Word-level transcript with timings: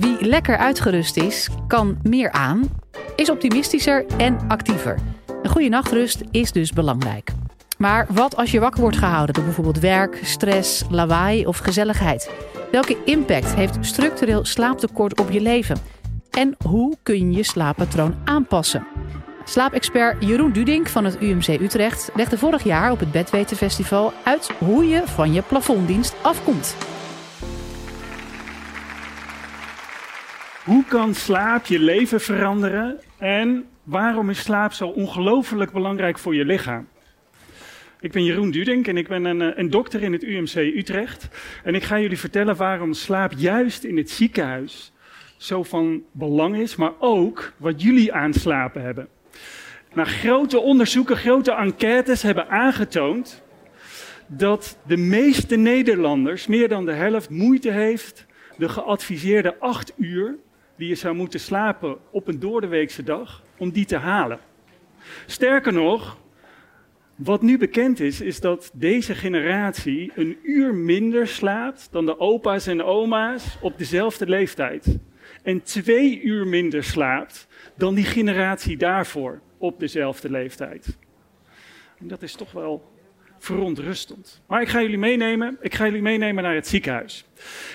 Wie 0.00 0.26
lekker 0.26 0.56
uitgerust 0.56 1.16
is, 1.16 1.48
kan 1.66 1.98
meer 2.02 2.30
aan, 2.30 2.68
is 3.16 3.30
optimistischer 3.30 4.06
en 4.16 4.38
actiever. 4.48 4.98
Een 5.42 5.50
goede 5.50 5.68
nachtrust 5.68 6.22
is 6.30 6.52
dus 6.52 6.72
belangrijk. 6.72 7.30
Maar 7.78 8.06
wat 8.10 8.36
als 8.36 8.50
je 8.50 8.60
wakker 8.60 8.80
wordt 8.80 8.96
gehouden 8.96 9.34
door 9.34 9.44
bijvoorbeeld 9.44 9.78
werk, 9.78 10.20
stress, 10.22 10.84
lawaai 10.90 11.46
of 11.46 11.58
gezelligheid? 11.58 12.30
Welke 12.70 12.96
impact 13.04 13.54
heeft 13.54 13.78
structureel 13.80 14.44
slaaptekort 14.44 15.20
op 15.20 15.30
je 15.30 15.40
leven? 15.40 15.78
En 16.30 16.56
hoe 16.64 16.96
kun 17.02 17.32
je 17.32 17.42
slaappatroon 17.42 18.14
aanpassen? 18.24 18.86
Slaapexpert 19.44 20.24
Jeroen 20.24 20.52
Dudink 20.52 20.88
van 20.88 21.04
het 21.04 21.22
UMC 21.22 21.46
Utrecht 21.46 22.10
legde 22.14 22.38
vorig 22.38 22.64
jaar 22.64 22.90
op 22.90 22.98
het 23.00 23.12
Bedwetenfestival 23.12 24.12
uit 24.24 24.50
hoe 24.58 24.84
je 24.88 25.02
van 25.06 25.32
je 25.32 25.42
plafonddienst 25.42 26.14
afkomt. 26.22 26.76
Hoe 30.70 30.84
kan 30.84 31.14
slaap 31.14 31.66
je 31.66 31.78
leven 31.78 32.20
veranderen 32.20 33.00
en 33.18 33.68
waarom 33.82 34.30
is 34.30 34.38
slaap 34.38 34.72
zo 34.72 34.88
ongelooflijk 34.88 35.72
belangrijk 35.72 36.18
voor 36.18 36.34
je 36.34 36.44
lichaam? 36.44 36.88
Ik 38.00 38.12
ben 38.12 38.24
Jeroen 38.24 38.50
Dudink 38.50 38.86
en 38.86 38.96
ik 38.96 39.08
ben 39.08 39.24
een, 39.24 39.40
eh, 39.40 39.58
een, 39.58 39.70
dokter 39.70 40.02
in 40.02 40.12
het 40.12 40.22
UMC 40.22 40.54
Utrecht. 40.54 41.28
En 41.64 41.74
ik 41.74 41.82
ga 41.82 42.00
jullie 42.00 42.18
vertellen 42.18 42.56
waarom 42.56 42.92
slaap 42.92 43.32
juist 43.36 43.84
in 43.84 43.96
het 43.96 44.10
ziekenhuis 44.10 44.92
zo 45.36 45.62
van 45.62 46.02
belang 46.12 46.56
is, 46.56 46.76
maar 46.76 46.92
ook 46.98 47.52
wat 47.56 47.82
jullie 47.82 48.12
aan 48.12 48.32
slapen 48.32 48.82
hebben. 48.82 49.08
Nou, 49.94 50.08
grote 50.08 50.60
onderzoeken, 50.60 51.16
grote 51.16 51.52
enquêtes 51.52 52.22
hebben 52.22 52.48
aangetoond 52.48 53.42
dat 54.26 54.78
de 54.86 54.96
meeste 54.96 55.56
Nederlanders, 55.56 56.46
meer 56.46 56.68
dan 56.68 56.84
de 56.86 56.92
helft, 56.92 57.30
moeite 57.30 57.70
heeft 57.70 58.26
de 58.56 58.68
geadviseerde 58.68 59.58
acht 59.58 59.92
uur 59.96 60.38
die 60.80 60.88
je 60.88 60.94
zou 60.94 61.14
moeten 61.14 61.40
slapen 61.40 61.98
op 62.10 62.28
een 62.28 62.38
doordeweekse 62.38 63.02
dag, 63.02 63.42
om 63.58 63.70
die 63.70 63.84
te 63.84 63.96
halen. 63.96 64.38
Sterker 65.26 65.72
nog, 65.72 66.18
wat 67.14 67.42
nu 67.42 67.58
bekend 67.58 68.00
is, 68.00 68.20
is 68.20 68.40
dat 68.40 68.70
deze 68.74 69.14
generatie 69.14 70.12
een 70.14 70.38
uur 70.42 70.74
minder 70.74 71.28
slaapt 71.28 71.88
dan 71.90 72.06
de 72.06 72.18
opa's 72.18 72.66
en 72.66 72.82
oma's 72.82 73.58
op 73.60 73.78
dezelfde 73.78 74.26
leeftijd. 74.26 74.98
En 75.42 75.62
twee 75.62 76.20
uur 76.20 76.46
minder 76.46 76.84
slaapt 76.84 77.46
dan 77.76 77.94
die 77.94 78.04
generatie 78.04 78.76
daarvoor 78.76 79.40
op 79.58 79.80
dezelfde 79.80 80.30
leeftijd. 80.30 80.96
En 81.98 82.08
dat 82.08 82.22
is 82.22 82.32
toch 82.34 82.52
wel 82.52 82.92
verontrustend. 83.38 84.42
Maar 84.46 84.62
ik 84.62 84.68
ga 84.68 84.80
jullie 84.82 84.98
meenemen. 84.98 85.58
Ik 85.60 85.74
ga 85.74 85.84
jullie 85.84 86.02
meenemen 86.02 86.42
naar 86.42 86.54
het 86.54 86.66
ziekenhuis. 86.66 87.24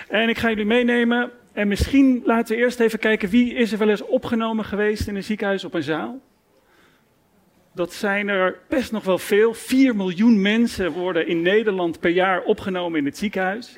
En 0.07 0.29
ik 0.29 0.37
ga 0.37 0.49
jullie 0.49 0.65
meenemen. 0.65 1.31
En 1.55 1.67
misschien 1.67 2.21
laten 2.25 2.55
we 2.55 2.61
eerst 2.61 2.79
even 2.79 2.99
kijken 2.99 3.29
wie 3.29 3.53
is 3.53 3.71
er 3.71 3.77
wel 3.77 3.89
eens 3.89 4.05
opgenomen 4.05 4.65
geweest 4.65 5.07
in 5.07 5.15
een 5.15 5.23
ziekenhuis 5.23 5.63
op 5.63 5.73
een 5.73 5.83
zaal. 5.83 6.21
Dat 7.73 7.93
zijn 7.93 8.27
er 8.27 8.59
best 8.69 8.91
nog 8.91 9.03
wel 9.03 9.17
veel. 9.17 9.53
4 9.53 9.95
miljoen 9.95 10.41
mensen 10.41 10.91
worden 10.91 11.27
in 11.27 11.41
Nederland 11.41 11.99
per 11.99 12.09
jaar 12.09 12.43
opgenomen 12.43 12.99
in 12.99 13.05
het 13.05 13.17
ziekenhuis. 13.17 13.77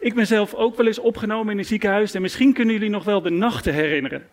Ik 0.00 0.14
ben 0.14 0.26
zelf 0.26 0.54
ook 0.54 0.76
wel 0.76 0.86
eens 0.86 0.98
opgenomen 0.98 1.52
in 1.52 1.58
een 1.58 1.64
ziekenhuis. 1.64 2.14
En 2.14 2.22
misschien 2.22 2.52
kunnen 2.52 2.74
jullie 2.74 2.90
nog 2.90 3.04
wel 3.04 3.22
de 3.22 3.30
nachten 3.30 3.74
herinneren. 3.74 4.28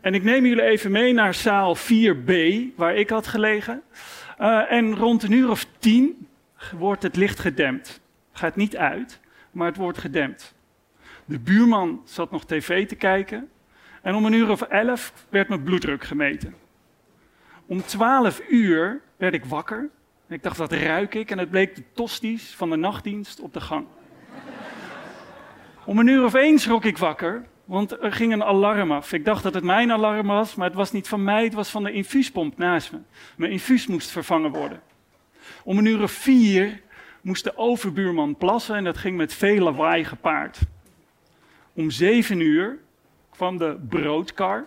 En 0.00 0.14
ik 0.14 0.22
neem 0.22 0.46
jullie 0.46 0.64
even 0.64 0.90
mee 0.90 1.12
naar 1.12 1.34
zaal 1.34 1.76
4B, 1.76 2.32
waar 2.76 2.96
ik 2.96 3.10
had 3.10 3.26
gelegen. 3.26 3.82
Uh, 4.40 4.72
en 4.72 4.96
rond 4.96 5.22
een 5.22 5.32
uur 5.32 5.50
of 5.50 5.66
tien 5.78 6.26
wordt 6.78 7.02
het 7.02 7.16
licht 7.16 7.38
gedempt. 7.38 8.00
Gaat 8.32 8.56
niet 8.56 8.76
uit, 8.76 9.20
maar 9.50 9.66
het 9.66 9.76
wordt 9.76 9.98
gedempt. 9.98 10.54
De 11.24 11.38
buurman 11.38 12.02
zat 12.04 12.30
nog 12.30 12.44
tv 12.44 12.86
te 12.88 12.94
kijken. 12.94 13.50
En 14.02 14.14
om 14.14 14.24
een 14.24 14.32
uur 14.32 14.50
of 14.50 14.62
elf 14.62 15.12
werd 15.28 15.48
mijn 15.48 15.62
bloeddruk 15.62 16.04
gemeten. 16.04 16.54
Om 17.66 17.82
twaalf 17.82 18.42
uur 18.48 19.00
werd 19.16 19.34
ik 19.34 19.44
wakker. 19.44 19.90
En 20.26 20.34
ik 20.34 20.42
dacht, 20.42 20.56
wat 20.56 20.72
ruik 20.72 21.14
ik? 21.14 21.30
En 21.30 21.38
het 21.38 21.50
bleek 21.50 21.74
de 21.74 21.82
tosties 21.92 22.54
van 22.54 22.70
de 22.70 22.76
nachtdienst 22.76 23.40
op 23.40 23.52
de 23.52 23.60
gang. 23.60 23.86
Om 25.84 25.98
een 25.98 26.06
uur 26.06 26.24
of 26.24 26.34
één 26.34 26.58
schrok 26.58 26.84
ik 26.84 26.98
wakker, 26.98 27.44
want 27.64 28.02
er 28.02 28.12
ging 28.12 28.32
een 28.32 28.44
alarm 28.44 28.92
af. 28.92 29.12
Ik 29.12 29.24
dacht 29.24 29.42
dat 29.42 29.54
het 29.54 29.64
mijn 29.64 29.92
alarm 29.92 30.26
was, 30.26 30.54
maar 30.54 30.66
het 30.66 30.76
was 30.76 30.92
niet 30.92 31.08
van 31.08 31.24
mij, 31.24 31.44
het 31.44 31.54
was 31.54 31.70
van 31.70 31.84
de 31.84 31.92
infuuspomp 31.92 32.58
naast 32.58 32.92
me. 32.92 32.98
Mijn 33.36 33.52
infuus 33.52 33.86
moest 33.86 34.10
vervangen 34.10 34.50
worden. 34.50 34.80
Om 35.64 35.78
een 35.78 35.86
uur 35.86 36.02
of 36.02 36.10
vier 36.10 36.80
moest 37.20 37.44
de 37.44 37.56
overbuurman 37.56 38.36
plassen 38.36 38.76
en 38.76 38.84
dat 38.84 38.96
ging 38.96 39.16
met 39.16 39.34
veel 39.34 39.62
lawaai 39.62 40.04
gepaard. 40.04 40.58
Om 41.74 41.90
zeven 41.90 42.40
uur 42.40 42.78
kwam 43.30 43.58
de 43.58 43.76
broodkar. 43.88 44.66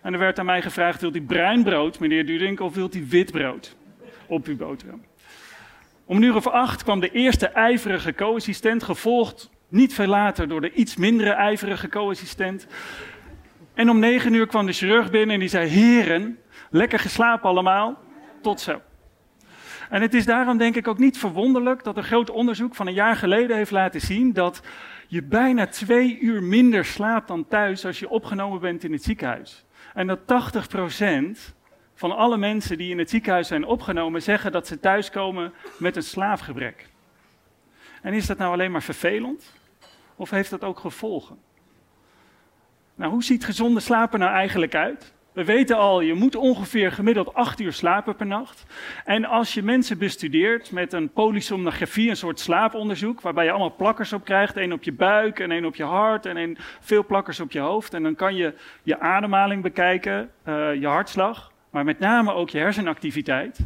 En 0.00 0.12
er 0.12 0.18
werd 0.18 0.38
aan 0.38 0.46
mij 0.46 0.62
gevraagd, 0.62 1.00
wilt 1.00 1.16
u 1.16 1.22
bruin 1.22 1.62
brood, 1.62 1.98
meneer 1.98 2.26
Dudink, 2.26 2.60
of 2.60 2.74
wilt 2.74 2.94
u 2.94 3.06
wit 3.08 3.32
brood 3.32 3.76
op 4.26 4.46
uw 4.46 4.56
boterham? 4.56 5.04
Om 6.04 6.16
een 6.16 6.22
uur 6.22 6.34
of 6.34 6.46
acht 6.46 6.82
kwam 6.82 7.00
de 7.00 7.10
eerste 7.10 7.46
ijverige 7.46 8.14
co-assistent, 8.14 8.82
gevolgd 8.82 9.50
niet 9.68 9.94
veel 9.94 10.06
later 10.06 10.48
door 10.48 10.60
de 10.60 10.72
iets 10.72 10.96
mindere 10.96 11.30
ijverige 11.30 11.88
co-assistent. 11.88 12.66
En 13.74 13.90
om 13.90 13.98
negen 13.98 14.34
uur 14.34 14.46
kwam 14.46 14.66
de 14.66 14.72
chirurg 14.72 15.10
binnen 15.10 15.34
en 15.34 15.40
die 15.40 15.48
zei, 15.48 15.68
heren, 15.68 16.38
lekker 16.70 16.98
geslapen 16.98 17.48
allemaal, 17.48 17.98
tot 18.42 18.60
zo. 18.60 18.80
En 19.90 20.02
het 20.02 20.14
is 20.14 20.24
daarom 20.24 20.58
denk 20.58 20.76
ik 20.76 20.88
ook 20.88 20.98
niet 20.98 21.18
verwonderlijk 21.18 21.84
dat 21.84 21.96
een 21.96 22.04
groot 22.04 22.30
onderzoek 22.30 22.74
van 22.74 22.86
een 22.86 22.94
jaar 22.94 23.16
geleden 23.16 23.56
heeft 23.56 23.70
laten 23.70 24.00
zien 24.00 24.32
dat 24.32 24.62
je 25.06 25.22
bijna 25.22 25.66
twee 25.66 26.18
uur 26.18 26.42
minder 26.42 26.84
slaapt 26.84 27.28
dan 27.28 27.46
thuis 27.48 27.84
als 27.84 27.98
je 27.98 28.08
opgenomen 28.08 28.60
bent 28.60 28.84
in 28.84 28.92
het 28.92 29.02
ziekenhuis. 29.02 29.64
En 29.94 30.06
dat 30.06 30.20
80% 30.20 31.54
van 31.94 32.16
alle 32.16 32.36
mensen 32.36 32.78
die 32.78 32.90
in 32.90 32.98
het 32.98 33.10
ziekenhuis 33.10 33.48
zijn 33.48 33.64
opgenomen 33.64 34.22
zeggen 34.22 34.52
dat 34.52 34.66
ze 34.66 34.80
thuiskomen 34.80 35.52
met 35.78 35.96
een 35.96 36.02
slaapgebrek. 36.02 36.88
En 38.02 38.12
is 38.12 38.26
dat 38.26 38.38
nou 38.38 38.52
alleen 38.52 38.70
maar 38.70 38.82
vervelend? 38.82 39.52
Of 40.16 40.30
heeft 40.30 40.50
dat 40.50 40.64
ook 40.64 40.78
gevolgen? 40.78 41.38
Nou, 42.94 43.12
hoe 43.12 43.24
ziet 43.24 43.44
gezonde 43.44 43.80
slapen 43.80 44.18
nou 44.18 44.32
eigenlijk 44.32 44.74
uit? 44.74 45.14
We 45.36 45.44
weten 45.44 45.76
al, 45.76 46.00
je 46.00 46.14
moet 46.14 46.36
ongeveer 46.36 46.92
gemiddeld 46.92 47.34
acht 47.34 47.60
uur 47.60 47.72
slapen 47.72 48.16
per 48.16 48.26
nacht. 48.26 48.66
En 49.04 49.24
als 49.24 49.54
je 49.54 49.62
mensen 49.62 49.98
bestudeert 49.98 50.72
met 50.72 50.92
een 50.92 51.10
polysomnografie, 51.10 52.10
een 52.10 52.16
soort 52.16 52.40
slaaponderzoek, 52.40 53.20
waarbij 53.20 53.44
je 53.44 53.50
allemaal 53.50 53.74
plakkers 53.76 54.12
op 54.12 54.24
krijgt, 54.24 54.56
één 54.56 54.72
op 54.72 54.82
je 54.82 54.92
buik 54.92 55.40
en 55.40 55.50
één 55.50 55.64
op 55.64 55.74
je 55.74 55.84
hart 55.84 56.26
en 56.26 56.56
veel 56.80 57.06
plakkers 57.06 57.40
op 57.40 57.52
je 57.52 57.58
hoofd. 57.58 57.94
En 57.94 58.02
dan 58.02 58.14
kan 58.14 58.34
je 58.34 58.54
je 58.82 59.00
ademhaling 59.00 59.62
bekijken, 59.62 60.30
uh, 60.48 60.74
je 60.74 60.86
hartslag, 60.86 61.52
maar 61.70 61.84
met 61.84 61.98
name 61.98 62.32
ook 62.32 62.50
je 62.50 62.58
hersenactiviteit. 62.58 63.58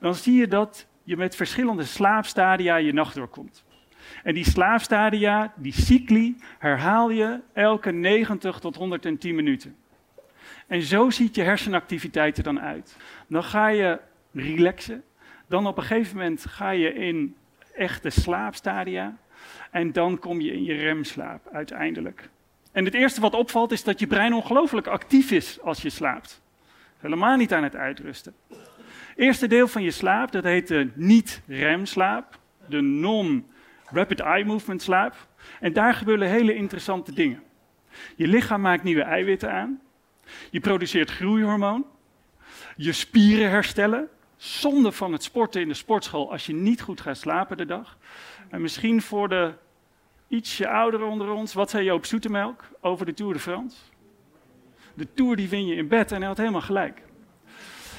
Dan 0.00 0.14
zie 0.14 0.34
je 0.34 0.48
dat 0.48 0.86
je 1.02 1.16
met 1.16 1.36
verschillende 1.36 1.84
slaapstadia 1.84 2.76
je 2.76 2.92
nacht 2.92 3.14
doorkomt. 3.14 3.64
En 4.22 4.34
die 4.34 4.44
slaapstadia, 4.44 5.52
die 5.56 5.72
cycli, 5.72 6.36
herhaal 6.58 7.10
je 7.10 7.40
elke 7.52 7.90
90 7.90 8.58
tot 8.58 8.76
110 8.76 9.34
minuten. 9.34 9.76
En 10.66 10.82
zo 10.82 11.10
ziet 11.10 11.34
je 11.34 11.42
hersenactiviteit 11.42 12.36
er 12.36 12.42
dan 12.42 12.60
uit. 12.60 12.96
Dan 13.26 13.44
ga 13.44 13.68
je 13.68 14.00
relaxen. 14.32 15.04
Dan 15.48 15.66
op 15.66 15.76
een 15.76 15.82
gegeven 15.82 16.16
moment 16.16 16.46
ga 16.46 16.70
je 16.70 16.94
in 16.94 17.36
echte 17.74 18.10
slaapstadia. 18.10 19.16
En 19.70 19.92
dan 19.92 20.18
kom 20.18 20.40
je 20.40 20.52
in 20.52 20.64
je 20.64 20.74
remslaap 20.74 21.48
uiteindelijk. 21.52 22.28
En 22.72 22.84
het 22.84 22.94
eerste 22.94 23.20
wat 23.20 23.34
opvalt 23.34 23.72
is 23.72 23.84
dat 23.84 24.00
je 24.00 24.06
brein 24.06 24.32
ongelooflijk 24.32 24.86
actief 24.86 25.30
is 25.30 25.60
als 25.60 25.82
je 25.82 25.90
slaapt. 25.90 26.42
Helemaal 26.98 27.36
niet 27.36 27.52
aan 27.52 27.62
het 27.62 27.76
uitrusten. 27.76 28.34
Eerste 29.16 29.46
deel 29.46 29.68
van 29.68 29.82
je 29.82 29.90
slaap, 29.90 30.32
dat 30.32 30.44
heet 30.44 30.68
de 30.68 30.90
niet-remslaap. 30.94 32.38
De 32.68 32.80
non-rapid 32.80 34.20
eye 34.20 34.44
movement 34.44 34.82
slaap. 34.82 35.26
En 35.60 35.72
daar 35.72 35.94
gebeuren 35.94 36.28
hele 36.28 36.54
interessante 36.54 37.14
dingen. 37.14 37.42
Je 38.16 38.26
lichaam 38.26 38.60
maakt 38.60 38.82
nieuwe 38.82 39.02
eiwitten 39.02 39.52
aan. 39.52 39.80
Je 40.50 40.60
produceert 40.60 41.10
groeihormoon. 41.10 41.86
Je 42.76 42.92
spieren 42.92 43.50
herstellen. 43.50 44.08
Zonde 44.36 44.92
van 44.92 45.12
het 45.12 45.22
sporten 45.22 45.60
in 45.60 45.68
de 45.68 45.74
sportschool 45.74 46.30
als 46.32 46.46
je 46.46 46.54
niet 46.54 46.82
goed 46.82 47.00
gaat 47.00 47.16
slapen 47.16 47.56
de 47.56 47.66
dag. 47.66 47.98
En 48.50 48.60
misschien 48.60 49.02
voor 49.02 49.28
de 49.28 49.52
ietsje 50.28 50.68
ouderen 50.68 51.06
onder 51.06 51.30
ons, 51.30 51.54
wat 51.54 51.70
zei 51.70 51.84
Joop 51.84 52.04
Zoetemelk 52.04 52.64
over 52.80 53.06
de 53.06 53.14
Tour 53.14 53.32
de 53.32 53.38
France? 53.38 53.76
De 54.94 55.12
Tour 55.14 55.36
die 55.36 55.48
win 55.48 55.66
je 55.66 55.74
in 55.74 55.88
bed 55.88 56.12
en 56.12 56.18
hij 56.18 56.26
had 56.26 56.36
helemaal 56.36 56.60
gelijk. 56.60 57.02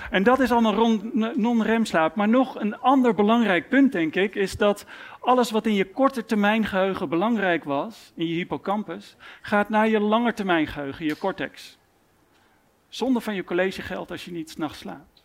En 0.09 0.23
dat 0.23 0.39
is 0.39 0.51
allemaal 0.51 0.99
non-remslaap. 1.35 2.15
Maar 2.15 2.29
nog 2.29 2.59
een 2.59 2.79
ander 2.79 3.13
belangrijk 3.13 3.69
punt, 3.69 3.91
denk 3.91 4.15
ik, 4.15 4.35
is 4.35 4.57
dat 4.57 4.85
alles 5.19 5.51
wat 5.51 5.65
in 5.65 5.73
je 5.73 5.91
korte 5.91 6.25
termijn 6.25 6.65
geheugen 6.65 7.09
belangrijk 7.09 7.63
was, 7.63 8.11
in 8.15 8.27
je 8.27 8.33
hippocampus, 8.33 9.15
gaat 9.41 9.69
naar 9.69 9.87
je 9.87 9.99
langetermijn 9.99 10.67
geheugen, 10.67 11.05
je 11.05 11.17
cortex. 11.17 11.76
Zonder 12.89 13.21
van 13.21 13.35
je 13.35 13.43
collegegeld 13.43 14.11
als 14.11 14.25
je 14.25 14.31
niet 14.31 14.49
s'nachts 14.49 14.79
slaapt. 14.79 15.17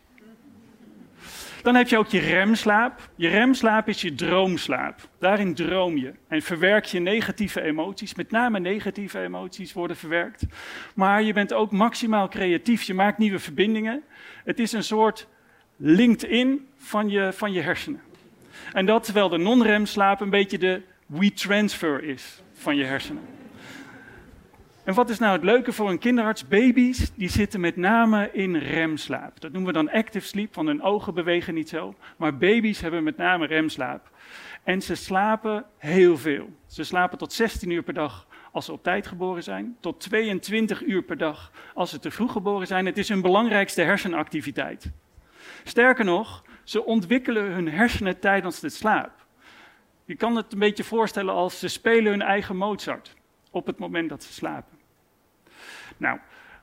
Dan 1.61 1.75
heb 1.75 1.87
je 1.87 1.97
ook 1.97 2.07
je 2.07 2.19
remslaap. 2.19 3.09
Je 3.15 3.27
remslaap 3.27 3.87
is 3.87 4.01
je 4.01 4.15
droomslaap. 4.15 5.09
Daarin 5.19 5.53
droom 5.53 5.97
je 5.97 6.13
en 6.27 6.41
verwerk 6.41 6.85
je 6.85 6.99
negatieve 6.99 7.61
emoties. 7.61 8.15
Met 8.15 8.31
name 8.31 8.59
negatieve 8.59 9.19
emoties 9.19 9.73
worden 9.73 9.97
verwerkt. 9.97 10.43
Maar 10.95 11.23
je 11.23 11.33
bent 11.33 11.53
ook 11.53 11.71
maximaal 11.71 12.27
creatief. 12.27 12.83
Je 12.83 12.93
maakt 12.93 13.17
nieuwe 13.17 13.39
verbindingen. 13.39 14.03
Het 14.43 14.59
is 14.59 14.71
een 14.71 14.83
soort 14.83 15.27
LinkedIn 15.77 16.67
van 16.77 17.09
je, 17.09 17.33
van 17.33 17.51
je 17.51 17.61
hersenen. 17.61 18.01
En 18.73 18.85
dat 18.85 19.03
terwijl 19.03 19.29
de 19.29 19.37
non-remslaap 19.37 20.21
een 20.21 20.29
beetje 20.29 20.57
de 20.57 20.81
we-transfer 21.05 22.03
is 22.03 22.41
van 22.53 22.75
je 22.75 22.83
hersenen. 22.83 23.23
En 24.83 24.93
wat 24.93 25.09
is 25.09 25.19
nou 25.19 25.33
het 25.33 25.43
leuke 25.43 25.73
voor 25.73 25.89
een 25.89 25.97
kinderarts? 25.97 26.47
Baby's 26.47 27.11
die 27.15 27.29
zitten 27.29 27.59
met 27.59 27.75
name 27.75 28.29
in 28.31 28.55
remslaap. 28.55 29.41
Dat 29.41 29.51
noemen 29.51 29.73
we 29.73 29.79
dan 29.79 29.91
active 29.91 30.27
sleep, 30.27 30.55
want 30.55 30.67
hun 30.67 30.81
ogen 30.81 31.13
bewegen 31.13 31.53
niet 31.53 31.69
zo. 31.69 31.95
Maar 32.17 32.37
baby's 32.37 32.81
hebben 32.81 33.03
met 33.03 33.17
name 33.17 33.45
remslaap. 33.45 34.09
En 34.63 34.81
ze 34.81 34.95
slapen 34.95 35.65
heel 35.77 36.17
veel. 36.17 36.49
Ze 36.67 36.83
slapen 36.83 37.17
tot 37.17 37.33
16 37.33 37.69
uur 37.69 37.83
per 37.83 37.93
dag 37.93 38.27
als 38.51 38.65
ze 38.65 38.71
op 38.71 38.83
tijd 38.83 39.07
geboren 39.07 39.43
zijn, 39.43 39.77
tot 39.79 39.99
22 39.99 40.83
uur 40.83 41.03
per 41.03 41.17
dag 41.17 41.51
als 41.73 41.89
ze 41.89 41.99
te 41.99 42.11
vroeg 42.11 42.31
geboren 42.31 42.67
zijn. 42.67 42.85
Het 42.85 42.97
is 42.97 43.09
hun 43.09 43.21
belangrijkste 43.21 43.81
hersenactiviteit. 43.81 44.91
Sterker 45.63 46.05
nog, 46.05 46.43
ze 46.63 46.85
ontwikkelen 46.85 47.51
hun 47.51 47.69
hersenen 47.69 48.19
tijdens 48.19 48.59
de 48.59 48.69
slaap. 48.69 49.25
Je 50.05 50.15
kan 50.15 50.35
het 50.35 50.53
een 50.53 50.59
beetje 50.59 50.83
voorstellen 50.83 51.33
als 51.33 51.59
ze 51.59 51.67
spelen 51.67 52.11
hun 52.11 52.21
eigen 52.21 52.57
Mozart 52.57 53.15
op 53.51 53.65
het 53.65 53.77
moment 53.77 54.09
dat 54.09 54.23
ze 54.23 54.33
slapen. 54.33 54.72
Nou, 55.97 56.19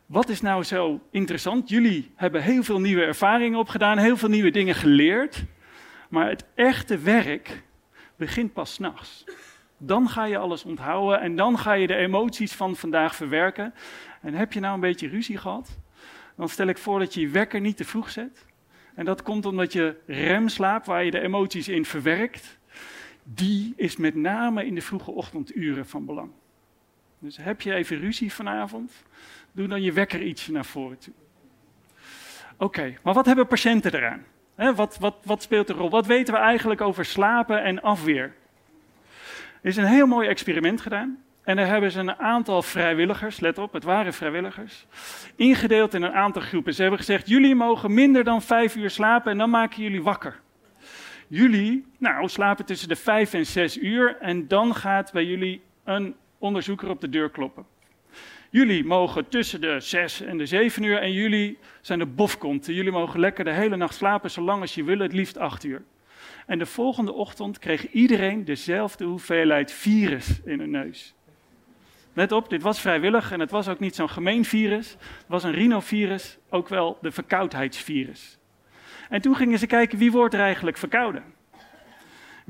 wat 0.07 0.29
is 0.29 0.41
nou 0.41 0.63
zo 0.63 1.01
interessant? 1.11 1.69
Jullie 1.69 2.13
hebben 2.15 2.43
heel 2.43 2.63
veel 2.63 2.81
nieuwe 2.81 3.05
ervaringen 3.05 3.59
opgedaan, 3.59 3.99
heel 3.99 4.17
veel 4.17 4.29
nieuwe 4.29 4.51
dingen 4.51 4.75
geleerd. 4.75 5.45
Maar 6.09 6.29
het 6.29 6.45
echte 6.55 6.99
werk 6.99 7.63
begint 8.17 8.53
pas 8.53 8.73
s'nachts. 8.73 9.25
Dan 9.79 10.09
ga 10.09 10.25
je 10.25 10.39
alles 10.39 10.65
onthouden 10.65 11.21
en 11.21 11.37
dan 11.37 11.59
ga 11.59 11.73
je 11.73 11.87
de 11.87 11.95
emoties 11.95 12.53
van 12.53 12.77
vandaag 12.77 13.15
verwerken. 13.15 13.75
En 14.21 14.35
heb 14.35 14.53
je 14.53 14.61
nou 14.61 14.75
een 14.75 14.81
beetje 14.81 15.09
ruzie 15.09 15.37
gehad? 15.37 15.79
Dan 16.37 16.49
stel 16.49 16.67
ik 16.67 16.79
voor 16.79 16.99
dat 16.99 17.15
je 17.15 17.21
je 17.21 17.29
wekker 17.29 17.61
niet 17.61 17.77
te 17.77 17.85
vroeg 17.85 18.11
zet. 18.11 18.47
En 18.95 19.05
dat 19.05 19.23
komt 19.23 19.47
omdat 19.47 19.73
je 19.73 19.97
remslaap, 20.07 20.85
waar 20.85 21.05
je 21.05 21.11
de 21.11 21.21
emoties 21.21 21.69
in 21.69 21.85
verwerkt, 21.85 22.59
die 23.25 23.73
is 23.77 23.97
met 23.97 24.15
name 24.15 24.67
in 24.67 24.75
de 24.75 24.81
vroege 24.81 25.11
ochtenduren 25.11 25.87
van 25.87 26.05
belang. 26.05 26.31
Dus 27.21 27.37
heb 27.37 27.61
je 27.61 27.75
even 27.75 27.99
ruzie 27.99 28.33
vanavond, 28.33 28.93
doe 29.53 29.69
dan 29.69 29.83
je 29.83 29.93
wekker 29.93 30.23
ietsje 30.23 30.53
naar 30.53 30.65
voren 30.65 30.99
toe. 30.99 31.13
Oké, 32.57 32.95
maar 33.03 33.15
wat 33.15 33.27
hebben 33.27 33.47
patiënten 33.47 33.95
eraan? 33.95 34.25
wat, 34.75 34.99
wat, 34.99 35.17
wat 35.25 35.43
speelt 35.43 35.69
er 35.69 35.75
rol? 35.75 35.91
Wat 35.91 36.07
weten 36.07 36.35
we 36.35 36.41
eigenlijk 36.41 36.81
over 36.81 37.05
slapen 37.05 37.63
en 37.63 37.83
afweer? 37.83 38.35
Er 39.63 39.69
is 39.69 39.77
een 39.77 39.85
heel 39.85 40.07
mooi 40.07 40.29
experiment 40.29 40.81
gedaan. 40.81 41.23
En 41.43 41.57
daar 41.57 41.67
hebben 41.67 41.91
ze 41.91 41.99
een 41.99 42.19
aantal 42.19 42.63
vrijwilligers, 42.63 43.41
let 43.41 43.59
op, 43.59 43.73
het 43.73 43.85
waren 43.85 44.15
vrijwilligers, 44.15 44.87
ingedeeld 45.37 45.95
in 45.95 46.03
een 46.03 46.13
aantal 46.13 46.43
groepen. 46.43 46.75
Ze 46.75 46.81
hebben 46.81 46.99
gezegd, 46.99 47.29
jullie 47.29 47.55
mogen 47.55 47.95
minder 47.95 48.25
dan 48.25 48.43
vijf 48.43 48.77
uur 48.77 48.91
slapen 48.91 49.33
en 49.33 49.39
dan 49.39 49.51
maken 49.51 49.83
jullie 49.83 50.03
wakker. 50.03 50.41
Jullie, 51.29 51.87
nou, 51.99 52.29
slapen 52.29 52.65
tussen 52.65 52.89
de 52.89 52.97
vijf 52.97 53.35
en 53.35 53.47
zes 53.47 53.79
uur 53.79 54.17
en 54.21 54.49
dan 54.49 54.75
gaat 54.75 55.13
bij 55.13 55.25
jullie 55.25 55.63
een 55.85 56.15
onderzoeker 56.41 56.89
op 56.89 57.01
de 57.01 57.09
deur 57.09 57.31
kloppen. 57.31 57.67
Jullie 58.51 58.85
mogen 58.85 59.29
tussen 59.29 59.61
de 59.61 59.81
zes 59.81 60.21
en 60.21 60.39
de 60.39 60.47
zeven 60.47 60.83
uur 60.83 60.99
en 60.99 61.13
jullie 61.13 61.59
zijn 61.81 61.99
de 61.99 62.07
bofkonten. 62.07 62.75
Jullie 62.75 62.93
mogen 62.93 63.21
lekker 63.21 63.45
de 63.45 63.53
hele 63.53 63.77
nacht 63.77 63.95
slapen, 63.95 64.31
zolang 64.31 64.61
als 64.61 64.75
je 64.75 64.85
wil, 64.85 64.99
het 64.99 65.13
liefst 65.13 65.39
acht 65.39 65.65
uur. 65.65 65.83
En 66.47 66.59
de 66.59 66.67
volgende 66.67 67.13
ochtend 67.13 67.59
kreeg 67.59 67.91
iedereen 67.91 68.45
dezelfde 68.45 69.05
hoeveelheid 69.05 69.73
virus 69.73 70.41
in 70.45 70.59
hun 70.59 70.71
neus. 70.71 71.15
Let 72.13 72.33
op, 72.33 72.49
dit 72.51 72.63
was 72.63 72.81
vrijwillig 72.81 73.33
en 73.33 73.41
het 73.41 73.51
was 73.51 73.69
ook 73.69 73.79
niet 73.79 73.95
zo'n 73.95 74.11
gemeen 74.11 74.45
virus. 74.45 74.91
Het 74.91 75.25
was 75.27 75.45
een 75.45 75.53
rhinovirus, 75.53 76.39
ook 76.49 76.69
wel 76.69 76.99
de 77.01 77.11
verkoudheidsvirus. 77.11 78.39
En 79.09 79.21
toen 79.21 79.37
gingen 79.37 79.59
ze 79.59 79.67
kijken 79.67 79.99
wie 79.99 80.13
wordt 80.13 80.35
er 80.35 80.41
eigenlijk 80.41 80.77
verkouden. 80.77 81.25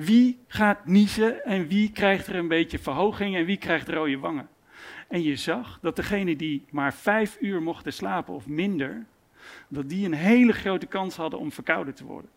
Wie 0.00 0.38
gaat 0.46 0.86
niezen 0.86 1.44
en 1.44 1.68
wie 1.68 1.92
krijgt 1.92 2.26
er 2.26 2.34
een 2.34 2.48
beetje 2.48 2.78
verhoging 2.78 3.36
en 3.36 3.44
wie 3.44 3.56
krijgt 3.56 3.88
rode 3.88 4.18
wangen. 4.18 4.48
En 5.08 5.22
je 5.22 5.36
zag 5.36 5.78
dat 5.82 5.96
degene 5.96 6.36
die 6.36 6.64
maar 6.70 6.94
vijf 6.94 7.36
uur 7.40 7.62
mochten 7.62 7.92
slapen 7.92 8.34
of 8.34 8.46
minder, 8.46 9.06
dat 9.68 9.88
die 9.88 10.04
een 10.04 10.14
hele 10.14 10.52
grote 10.52 10.86
kans 10.86 11.16
hadden 11.16 11.38
om 11.38 11.52
verkouden 11.52 11.94
te 11.94 12.04
worden. 12.04 12.30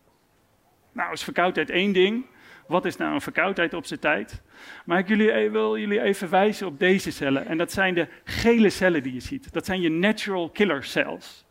Nou, 0.92 1.12
is 1.12 1.22
verkoudheid 1.22 1.70
één 1.70 1.92
ding. 1.92 2.26
Wat 2.66 2.84
is 2.84 2.96
nou 2.96 3.14
een 3.14 3.20
verkoudheid 3.20 3.74
op 3.74 3.86
zijn 3.86 4.00
tijd? 4.00 4.42
Maar 4.84 4.98
ik 4.98 5.08
jullie, 5.08 5.30
e- 5.30 5.50
wil 5.50 5.78
jullie 5.78 6.00
even 6.00 6.30
wijzen 6.30 6.66
op 6.66 6.78
deze 6.78 7.10
cellen. 7.10 7.46
En 7.46 7.58
dat 7.58 7.72
zijn 7.72 7.94
de 7.94 8.08
gele 8.24 8.70
cellen 8.70 9.02
die 9.02 9.12
je 9.12 9.20
ziet. 9.20 9.52
Dat 9.52 9.66
zijn 9.66 9.80
je 9.80 9.90
natural 9.90 10.50
killer 10.50 10.84
cells. 10.84 11.44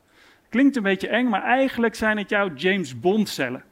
Klinkt 0.49 0.75
een 0.75 0.83
beetje 0.83 1.07
eng, 1.07 1.29
maar 1.29 1.43
eigenlijk 1.43 1.95
zijn 1.95 2.17
het 2.17 2.29
jouw 2.29 2.53
James 2.53 2.99
Bond 2.99 3.29
cellen. 3.29 3.63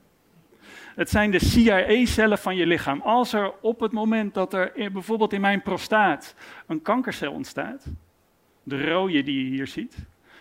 Het 0.95 1.09
zijn 1.09 1.31
de 1.31 1.39
CIA-cellen 1.39 2.37
van 2.37 2.55
je 2.55 2.65
lichaam. 2.65 3.01
Als 3.01 3.33
er 3.33 3.53
op 3.61 3.79
het 3.79 3.91
moment 3.91 4.33
dat 4.33 4.53
er 4.53 4.71
bijvoorbeeld 4.91 5.33
in 5.33 5.41
mijn 5.41 5.61
prostaat 5.61 6.35
een 6.67 6.81
kankercel 6.81 7.31
ontstaat, 7.31 7.85
de 8.63 8.89
rode 8.89 9.23
die 9.23 9.43
je 9.43 9.49
hier 9.49 9.67
ziet, 9.67 9.95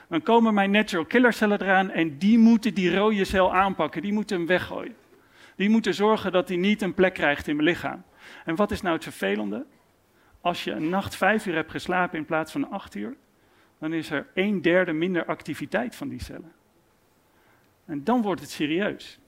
dan 0.09 0.23
komen 0.23 0.55
mijn 0.55 0.71
natural 0.71 1.05
killer 1.05 1.33
cellen 1.33 1.63
eraan 1.63 1.91
en 1.91 2.19
die 2.19 2.39
moeten 2.39 2.75
die 2.75 2.95
rode 2.95 3.25
cel 3.25 3.55
aanpakken, 3.55 4.03
die 4.03 4.13
moeten 4.13 4.37
hem 4.37 4.47
weggooien. 4.47 4.95
Die 5.57 5.69
moeten 5.69 5.95
zorgen 5.95 6.33
dat 6.33 6.49
hij 6.49 6.57
niet 6.57 6.83
een 6.83 6.95
plek 6.95 7.15
krijgt 7.15 7.49
in 7.49 7.57
mijn 7.57 7.69
lichaam. 7.69 8.03
En 8.45 8.57
wat 8.57 8.71
is 8.71 8.83
nou 8.83 8.95
het 8.95 9.03
vervelende? 9.03 9.67
Als 10.41 10.65
je 10.65 10.73
een 10.73 10.89
nacht 10.89 11.17
vijf 11.17 11.47
uur 11.47 11.55
hebt 11.55 11.71
geslapen 11.71 12.19
in 12.19 12.25
plaats 12.25 12.53
van 12.53 12.71
acht 12.71 12.95
uur, 12.95 13.17
dan 13.79 13.93
is 13.93 14.11
er 14.11 14.27
een 14.35 14.63
derde 14.63 14.93
minder 14.93 15.25
activiteit 15.25 15.97
van 15.97 16.09
die 16.09 16.23
cellen. 16.23 16.53
En 17.85 18.05
dan 18.05 18.23
wordt 18.23 18.41
het 18.41 18.51
serieus. 18.51 19.20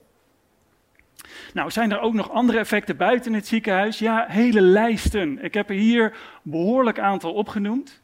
Nou, 1.54 1.70
zijn 1.70 1.92
er 1.92 2.00
ook 2.00 2.14
nog 2.14 2.30
andere 2.30 2.58
effecten 2.58 2.96
buiten 2.96 3.32
het 3.32 3.46
ziekenhuis? 3.46 3.98
Ja, 3.98 4.24
hele 4.28 4.60
lijsten. 4.60 5.44
Ik 5.44 5.54
heb 5.54 5.68
er 5.68 5.76
hier 5.76 6.04
een 6.04 6.12
behoorlijk 6.42 6.98
aantal 6.98 7.32
opgenoemd. 7.32 8.02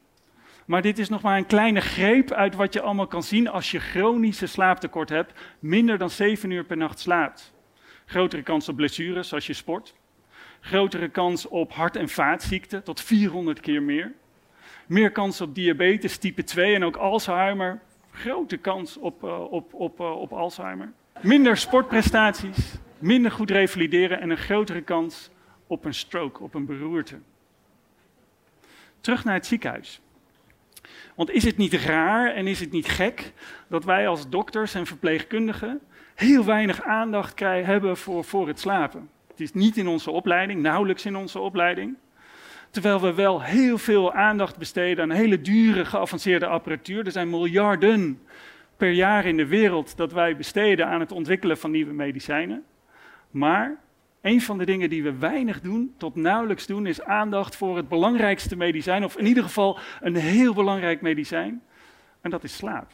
Maar 0.66 0.82
dit 0.82 0.98
is 0.98 1.08
nog 1.08 1.22
maar 1.22 1.36
een 1.36 1.46
kleine 1.46 1.80
greep 1.80 2.32
uit 2.32 2.54
wat 2.54 2.72
je 2.72 2.80
allemaal 2.80 3.06
kan 3.06 3.22
zien 3.22 3.48
als 3.48 3.70
je 3.70 3.78
chronische 3.78 4.46
slaaptekort 4.46 5.08
hebt, 5.08 5.32
minder 5.58 5.98
dan 5.98 6.10
7 6.10 6.50
uur 6.50 6.64
per 6.64 6.76
nacht 6.76 6.98
slaapt. 6.98 7.52
Grotere 8.06 8.42
kans 8.42 8.68
op 8.68 8.76
blessures 8.76 9.32
als 9.32 9.46
je 9.46 9.52
sport. 9.52 9.94
Grotere 10.60 11.08
kans 11.08 11.48
op 11.48 11.72
hart- 11.72 11.96
en 11.96 12.08
vaatziekten, 12.08 12.84
tot 12.84 13.00
400 13.00 13.60
keer 13.60 13.82
meer. 13.82 14.12
Meer 14.86 15.10
kans 15.12 15.40
op 15.40 15.54
diabetes 15.54 16.16
type 16.16 16.44
2 16.44 16.74
en 16.74 16.84
ook 16.84 16.96
Alzheimer. 16.96 17.80
Grote 18.12 18.56
kans 18.56 18.96
op, 18.96 19.24
uh, 19.24 19.52
op, 19.52 19.74
op, 19.74 20.00
uh, 20.00 20.20
op 20.20 20.32
Alzheimer. 20.32 20.92
Minder 21.20 21.56
sportprestaties, 21.56 22.74
minder 23.00 23.30
goed 23.30 23.50
revalideren 23.50 24.20
en 24.20 24.30
een 24.30 24.36
grotere 24.36 24.82
kans 24.82 25.30
op 25.66 25.84
een 25.84 25.94
stroke, 25.94 26.42
op 26.42 26.54
een 26.54 26.66
beroerte. 26.66 27.18
Terug 29.00 29.24
naar 29.24 29.34
het 29.34 29.46
ziekenhuis. 29.46 30.00
Want 31.14 31.30
is 31.30 31.44
het 31.44 31.56
niet 31.56 31.72
raar 31.72 32.34
en 32.34 32.46
is 32.46 32.60
het 32.60 32.70
niet 32.70 32.88
gek 32.88 33.32
dat 33.68 33.84
wij 33.84 34.08
als 34.08 34.28
dokters 34.28 34.74
en 34.74 34.86
verpleegkundigen 34.86 35.80
heel 36.14 36.44
weinig 36.44 36.82
aandacht 36.82 37.34
krijgen, 37.34 37.72
hebben 37.72 37.96
voor, 37.96 38.24
voor 38.24 38.48
het 38.48 38.60
slapen? 38.60 39.10
Het 39.28 39.40
is 39.40 39.52
niet 39.52 39.76
in 39.76 39.86
onze 39.86 40.10
opleiding, 40.10 40.62
nauwelijks 40.62 41.06
in 41.06 41.16
onze 41.16 41.38
opleiding. 41.38 41.96
Terwijl 42.70 43.00
we 43.00 43.14
wel 43.14 43.42
heel 43.42 43.78
veel 43.78 44.12
aandacht 44.12 44.58
besteden 44.58 45.04
aan 45.04 45.10
hele 45.10 45.40
dure 45.40 45.84
geavanceerde 45.84 46.46
apparatuur. 46.46 47.06
Er 47.06 47.12
zijn 47.12 47.30
miljarden 47.30 48.20
per 48.76 48.90
jaar 48.90 49.26
in 49.26 49.36
de 49.36 49.46
wereld 49.46 49.96
dat 49.96 50.12
wij 50.12 50.36
besteden 50.36 50.86
aan 50.86 51.00
het 51.00 51.12
ontwikkelen 51.12 51.58
van 51.58 51.70
nieuwe 51.70 51.92
medicijnen. 51.92 52.64
Maar 53.30 53.76
een 54.20 54.40
van 54.40 54.58
de 54.58 54.64
dingen 54.64 54.90
die 54.90 55.02
we 55.02 55.18
weinig 55.18 55.60
doen, 55.60 55.94
tot 55.96 56.14
nauwelijks 56.14 56.66
doen, 56.66 56.86
is 56.86 57.02
aandacht 57.02 57.56
voor 57.56 57.76
het 57.76 57.88
belangrijkste 57.88 58.56
medicijn, 58.56 59.04
of 59.04 59.16
in 59.16 59.26
ieder 59.26 59.42
geval 59.42 59.78
een 60.00 60.16
heel 60.16 60.54
belangrijk 60.54 61.00
medicijn, 61.00 61.62
en 62.20 62.30
dat 62.30 62.44
is 62.44 62.56
slaap. 62.56 62.92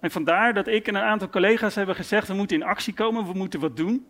En 0.00 0.10
vandaar 0.10 0.54
dat 0.54 0.66
ik 0.66 0.88
en 0.88 0.94
een 0.94 1.02
aantal 1.02 1.28
collega's 1.28 1.74
hebben 1.74 1.94
gezegd: 1.94 2.28
we 2.28 2.34
moeten 2.34 2.56
in 2.56 2.62
actie 2.62 2.94
komen, 2.94 3.26
we 3.26 3.32
moeten 3.32 3.60
wat 3.60 3.76
doen. 3.76 4.06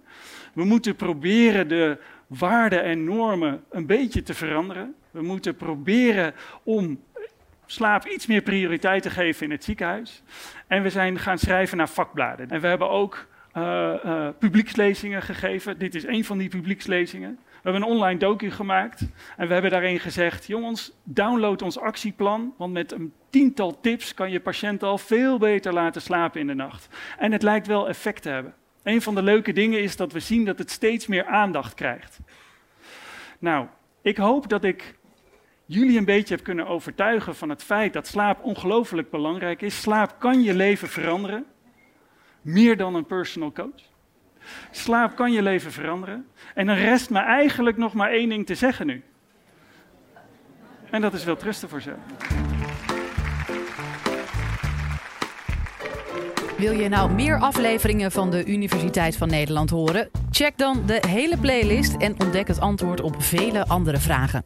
We 0.52 0.64
moeten 0.64 0.96
proberen 0.96 1.68
de 1.68 1.98
waarden 2.26 2.82
en 2.82 3.04
normen 3.04 3.64
een 3.70 3.86
beetje 3.86 4.22
te 4.22 4.34
veranderen. 4.34 4.94
We 5.10 5.22
moeten 5.22 5.56
proberen 5.56 6.34
om 6.62 7.00
slaap 7.66 8.06
iets 8.06 8.26
meer 8.26 8.42
prioriteit 8.42 9.02
te 9.02 9.10
geven 9.10 9.44
in 9.44 9.50
het 9.50 9.64
ziekenhuis. 9.64 10.22
En 10.66 10.82
we 10.82 10.90
zijn 10.90 11.18
gaan 11.18 11.38
schrijven 11.38 11.76
naar 11.76 11.88
vakbladen. 11.88 12.50
En 12.50 12.60
we 12.60 12.66
hebben 12.66 12.90
ook 12.90 13.26
uh, 13.56 13.92
uh, 14.04 14.28
publiekslezingen 14.38 15.22
gegeven. 15.22 15.78
Dit 15.78 15.94
is 15.94 16.06
een 16.06 16.24
van 16.24 16.38
die 16.38 16.48
publiekslezingen. 16.48 17.38
We 17.44 17.70
hebben 17.70 17.82
een 17.82 17.94
online 17.96 18.18
docu 18.18 18.50
gemaakt 18.50 19.00
en 19.36 19.46
we 19.46 19.52
hebben 19.52 19.70
daarin 19.70 20.00
gezegd: 20.00 20.46
jongens, 20.46 20.92
download 21.04 21.62
ons 21.62 21.78
actieplan, 21.78 22.54
want 22.56 22.72
met 22.72 22.92
een 22.92 23.12
tiental 23.30 23.80
tips 23.80 24.14
kan 24.14 24.30
je 24.30 24.40
patiënt 24.40 24.82
al 24.82 24.98
veel 24.98 25.38
beter 25.38 25.72
laten 25.72 26.02
slapen 26.02 26.40
in 26.40 26.46
de 26.46 26.54
nacht. 26.54 26.88
En 27.18 27.32
het 27.32 27.42
lijkt 27.42 27.66
wel 27.66 27.88
effect 27.88 28.22
te 28.22 28.28
hebben. 28.28 28.54
Een 28.82 29.02
van 29.02 29.14
de 29.14 29.22
leuke 29.22 29.52
dingen 29.52 29.82
is 29.82 29.96
dat 29.96 30.12
we 30.12 30.20
zien 30.20 30.44
dat 30.44 30.58
het 30.58 30.70
steeds 30.70 31.06
meer 31.06 31.26
aandacht 31.26 31.74
krijgt. 31.74 32.18
Nou, 33.38 33.66
ik 34.02 34.16
hoop 34.16 34.48
dat 34.48 34.64
ik 34.64 34.98
jullie 35.66 35.98
een 35.98 36.04
beetje 36.04 36.34
heb 36.34 36.44
kunnen 36.44 36.66
overtuigen 36.66 37.34
van 37.34 37.48
het 37.48 37.62
feit 37.62 37.92
dat 37.92 38.06
slaap 38.06 38.44
ongelooflijk 38.44 39.10
belangrijk 39.10 39.62
is. 39.62 39.80
Slaap 39.80 40.14
kan 40.18 40.42
je 40.42 40.54
leven 40.54 40.88
veranderen, 40.88 41.46
meer 42.42 42.76
dan 42.76 42.94
een 42.94 43.06
personal 43.06 43.52
coach. 43.52 43.88
Slaap 44.70 45.16
kan 45.16 45.32
je 45.32 45.42
leven 45.42 45.72
veranderen. 45.72 46.26
En 46.54 46.66
dan 46.66 46.76
rest 46.76 47.10
me 47.10 47.18
eigenlijk 47.18 47.76
nog 47.76 47.92
maar 47.92 48.10
één 48.10 48.28
ding 48.28 48.46
te 48.46 48.54
zeggen 48.54 48.86
nu. 48.86 49.02
En 50.90 51.00
dat 51.00 51.14
is 51.14 51.24
wel 51.24 51.36
trusten 51.36 51.68
voor 51.68 51.80
zo. 51.80 51.92
Wil 56.58 56.72
je 56.72 56.88
nou 56.88 57.12
meer 57.12 57.38
afleveringen 57.38 58.12
van 58.12 58.30
de 58.30 58.44
Universiteit 58.44 59.16
van 59.16 59.28
Nederland 59.28 59.70
horen? 59.70 60.10
Check 60.30 60.58
dan 60.58 60.82
de 60.86 61.02
hele 61.08 61.38
playlist 61.38 61.96
en 61.96 62.20
ontdek 62.20 62.48
het 62.48 62.60
antwoord 62.60 63.00
op 63.00 63.22
vele 63.22 63.66
andere 63.66 63.98
vragen. 63.98 64.44